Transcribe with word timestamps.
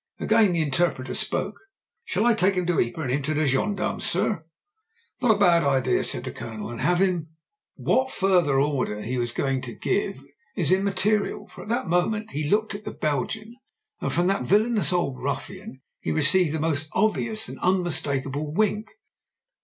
Again 0.19 0.53
the 0.53 0.63
interpreter 0.63 1.13
spoke. 1.13 1.53
"Shall 2.05 2.25
I 2.25 2.33
take 2.33 2.57
'im 2.57 2.65
to 2.65 2.73
Yper 2.73 3.03
and 3.03 3.11
'and 3.11 3.11
'im 3.11 3.21
to 3.21 3.35
the 3.35 3.45
gen 3.45 3.75
darmes, 3.75 4.01
sare?" 4.01 4.47
JIM 5.19 5.19
BRENT'S 5.19 5.19
V.C 5.19 5.25
135 5.27 5.29
''Not 5.29 5.35
a 5.35 5.45
bad 5.45 5.63
idea/' 5.63 6.03
said 6.03 6.23
the 6.23 6.31
Colonel, 6.31 6.71
"and 6.71 6.81
have 6.81 6.97
him" 7.01 7.27
What 7.75 8.09
further 8.11 8.59
order 8.59 9.01
he 9.03 9.19
was 9.19 9.31
going 9.31 9.61
to 9.61 9.75
give 9.75 10.19
is 10.55 10.71
im 10.71 10.85
material, 10.85 11.47
for 11.47 11.61
at 11.61 11.67
that 11.69 11.85
moment 11.85 12.31
he 12.31 12.49
looked 12.49 12.73
at 12.73 12.83
the 12.83 12.95
Belgian, 12.95 13.55
and 13.99 14.11
from 14.11 14.25
that 14.25 14.41
villainous 14.41 14.91
old 14.91 15.17
rufjian 15.17 15.81
he 15.99 16.11
received 16.11 16.51
the 16.53 16.59
most 16.59 16.89
obvious 16.93 17.47
and 17.47 17.59
unmistakable 17.59 18.51
wink. 18.51 18.87